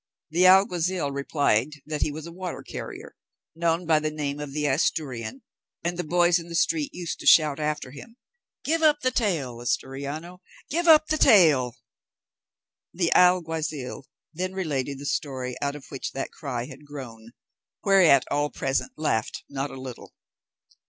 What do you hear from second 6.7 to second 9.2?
used to shout after him, "Give up the